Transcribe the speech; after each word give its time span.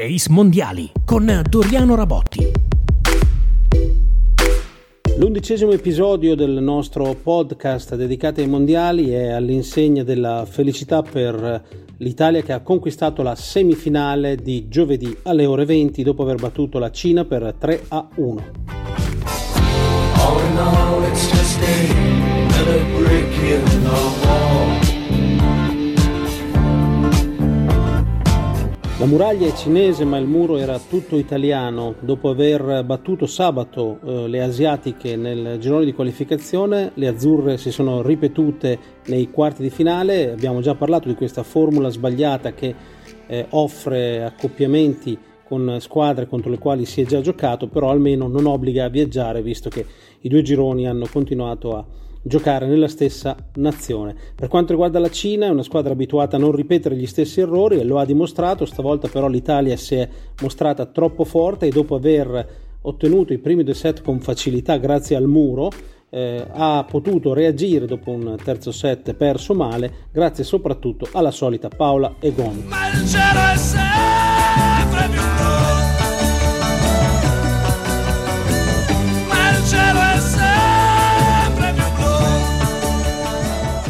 Ace 0.00 0.30
Mondiali 0.30 0.92
con 1.04 1.42
Doriano 1.48 1.96
Rabotti. 1.96 2.52
L'undicesimo 5.16 5.72
episodio 5.72 6.36
del 6.36 6.62
nostro 6.62 7.16
podcast 7.20 7.96
dedicato 7.96 8.40
ai 8.40 8.46
mondiali 8.46 9.10
è 9.10 9.30
all'insegna 9.30 10.04
della 10.04 10.46
felicità 10.48 11.02
per 11.02 11.64
l'Italia 11.96 12.42
che 12.42 12.52
ha 12.52 12.60
conquistato 12.60 13.24
la 13.24 13.34
semifinale 13.34 14.36
di 14.36 14.68
giovedì 14.68 15.18
alle 15.24 15.46
ore 15.46 15.64
20 15.64 16.04
dopo 16.04 16.22
aver 16.22 16.36
battuto 16.36 16.78
la 16.78 16.92
Cina 16.92 17.24
per 17.24 17.56
3 17.58 17.86
a 17.88 18.08
1. 18.14 18.44
La 28.98 29.06
muraglia 29.06 29.46
è 29.46 29.52
cinese 29.52 30.04
ma 30.04 30.18
il 30.18 30.26
muro 30.26 30.56
era 30.56 30.76
tutto 30.80 31.18
italiano. 31.18 31.94
Dopo 32.00 32.30
aver 32.30 32.82
battuto 32.84 33.26
sabato 33.26 34.00
eh, 34.04 34.26
le 34.26 34.42
asiatiche 34.42 35.14
nel 35.14 35.58
girone 35.60 35.84
di 35.84 35.92
qualificazione, 35.92 36.90
le 36.94 37.06
azzurre 37.06 37.58
si 37.58 37.70
sono 37.70 38.02
ripetute 38.02 38.76
nei 39.06 39.30
quarti 39.30 39.62
di 39.62 39.70
finale. 39.70 40.32
Abbiamo 40.32 40.60
già 40.62 40.74
parlato 40.74 41.06
di 41.06 41.14
questa 41.14 41.44
formula 41.44 41.90
sbagliata 41.90 42.54
che 42.54 42.74
eh, 43.28 43.46
offre 43.50 44.24
accoppiamenti 44.24 45.16
con 45.44 45.76
squadre 45.78 46.26
contro 46.26 46.50
le 46.50 46.58
quali 46.58 46.84
si 46.84 47.00
è 47.00 47.06
già 47.06 47.20
giocato, 47.20 47.68
però 47.68 47.90
almeno 47.90 48.26
non 48.26 48.46
obbliga 48.46 48.86
a 48.86 48.88
viaggiare 48.88 49.42
visto 49.42 49.70
che 49.70 49.86
i 50.22 50.28
due 50.28 50.42
gironi 50.42 50.88
hanno 50.88 51.06
continuato 51.08 51.76
a 51.76 51.84
giocare 52.28 52.66
nella 52.66 52.86
stessa 52.86 53.34
nazione. 53.54 54.14
Per 54.34 54.46
quanto 54.46 54.70
riguarda 54.70 55.00
la 55.00 55.10
Cina, 55.10 55.46
è 55.46 55.50
una 55.50 55.64
squadra 55.64 55.92
abituata 55.92 56.36
a 56.36 56.38
non 56.38 56.52
ripetere 56.52 56.94
gli 56.94 57.06
stessi 57.06 57.40
errori 57.40 57.80
e 57.80 57.84
lo 57.84 57.98
ha 57.98 58.04
dimostrato, 58.04 58.64
stavolta 58.64 59.08
però 59.08 59.26
l'Italia 59.26 59.76
si 59.76 59.96
è 59.96 60.08
mostrata 60.40 60.86
troppo 60.86 61.24
forte 61.24 61.66
e 61.66 61.70
dopo 61.70 61.96
aver 61.96 62.46
ottenuto 62.82 63.32
i 63.32 63.38
primi 63.38 63.64
due 63.64 63.74
set 63.74 64.02
con 64.02 64.20
facilità 64.20 64.76
grazie 64.76 65.16
al 65.16 65.26
muro, 65.26 65.70
eh, 66.10 66.46
ha 66.48 66.86
potuto 66.88 67.34
reagire 67.34 67.86
dopo 67.86 68.10
un 68.10 68.36
terzo 68.42 68.70
set 68.70 69.14
perso 69.14 69.54
male, 69.54 70.06
grazie 70.12 70.44
soprattutto 70.44 71.08
alla 71.12 71.30
solita 71.30 71.68
Paola 71.68 72.14
Egon. 72.20 72.68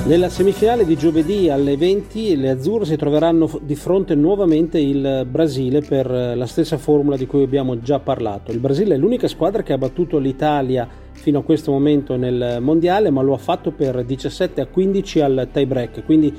Nella 0.09 0.31
semifinale 0.31 0.87
di 0.87 0.97
giovedì 0.97 1.51
alle 1.51 1.77
20 1.77 2.35
le 2.37 2.49
azzurre 2.49 2.87
si 2.87 2.97
troveranno 2.97 3.61
di 3.61 3.75
fronte 3.75 4.15
nuovamente 4.15 4.79
il 4.79 5.27
Brasile 5.31 5.83
per 5.83 6.09
la 6.09 6.47
stessa 6.47 6.79
formula 6.79 7.15
di 7.15 7.27
cui 7.27 7.43
abbiamo 7.43 7.83
già 7.83 7.99
parlato. 7.99 8.51
Il 8.51 8.59
Brasile 8.59 8.95
è 8.95 8.97
l'unica 8.97 9.29
squadra 9.29 9.63
che 9.63 9.75
ha 9.75 9.79
battuto 9.79 10.17
l'Italia 10.17 10.89
fino 11.13 11.41
a 11.41 11.43
questo 11.43 11.73
momento 11.73 12.17
nel 12.17 12.57
mondiale, 12.63 13.11
ma 13.11 13.21
lo 13.21 13.35
ha 13.35 13.39
fatto 13.39 13.71
per 13.71 14.03
17 14.03 14.63
a 14.63 14.67
15 14.67 15.21
al 15.21 15.49
tie 15.53 15.67
break, 15.67 16.03
quindi 16.07 16.35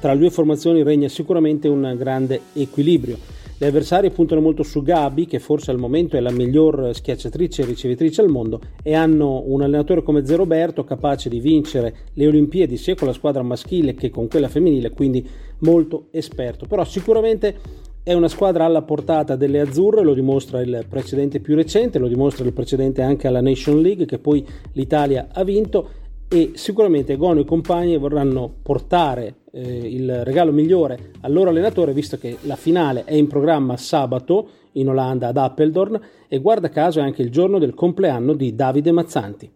tra 0.00 0.14
le 0.14 0.18
due 0.18 0.30
formazioni 0.30 0.82
regna 0.82 1.06
sicuramente 1.06 1.68
un 1.68 1.94
grande 1.96 2.40
equilibrio. 2.54 3.16
Le 3.62 3.68
avversarie 3.68 4.10
puntano 4.10 4.40
molto 4.40 4.64
su 4.64 4.82
Gabi, 4.82 5.24
che 5.24 5.38
forse 5.38 5.70
al 5.70 5.78
momento 5.78 6.16
è 6.16 6.20
la 6.20 6.32
miglior 6.32 6.92
schiacciatrice 6.92 7.62
e 7.62 7.64
ricevitrice 7.64 8.20
al 8.20 8.28
mondo, 8.28 8.60
e 8.82 8.92
hanno 8.94 9.44
un 9.46 9.62
allenatore 9.62 10.02
come 10.02 10.26
Zeroberto 10.26 10.82
capace 10.82 11.28
di 11.28 11.38
vincere 11.38 11.94
le 12.14 12.26
Olimpiadi 12.26 12.76
sia 12.76 12.96
con 12.96 13.06
la 13.06 13.12
squadra 13.12 13.40
maschile 13.44 13.94
che 13.94 14.10
con 14.10 14.26
quella 14.26 14.48
femminile, 14.48 14.90
quindi 14.90 15.24
molto 15.58 16.08
esperto. 16.10 16.66
Però 16.66 16.82
sicuramente 16.82 17.54
è 18.02 18.12
una 18.14 18.26
squadra 18.26 18.64
alla 18.64 18.82
portata 18.82 19.36
delle 19.36 19.60
azzurre, 19.60 20.02
lo 20.02 20.14
dimostra 20.14 20.60
il 20.60 20.84
precedente 20.88 21.38
più 21.38 21.54
recente, 21.54 22.00
lo 22.00 22.08
dimostra 22.08 22.44
il 22.44 22.52
precedente 22.52 23.00
anche 23.02 23.28
alla 23.28 23.40
Nation 23.40 23.80
League 23.80 24.06
che 24.06 24.18
poi 24.18 24.44
l'Italia 24.72 25.28
ha 25.30 25.44
vinto 25.44 25.88
e 26.32 26.52
sicuramente 26.54 27.16
Gono 27.16 27.40
e 27.40 27.44
compagni 27.44 27.98
vorranno 27.98 28.50
portare 28.62 29.34
eh, 29.52 29.60
il 29.60 30.24
regalo 30.24 30.50
migliore 30.50 31.10
al 31.20 31.30
loro 31.30 31.50
allenatore 31.50 31.92
visto 31.92 32.16
che 32.16 32.38
la 32.42 32.56
finale 32.56 33.04
è 33.04 33.12
in 33.12 33.26
programma 33.26 33.76
sabato 33.76 34.48
in 34.72 34.88
Olanda 34.88 35.28
ad 35.28 35.36
Appeldorn 35.36 36.00
e 36.28 36.38
guarda 36.38 36.70
caso 36.70 37.00
è 37.00 37.02
anche 37.02 37.20
il 37.20 37.30
giorno 37.30 37.58
del 37.58 37.74
compleanno 37.74 38.32
di 38.32 38.54
Davide 38.54 38.92
Mazzanti. 38.92 39.50